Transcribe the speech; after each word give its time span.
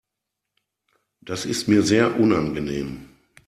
Das 1.21 1.45
ist 1.45 1.67
mir 1.67 1.83
sehr 1.83 2.19
unangenehm. 2.19 3.07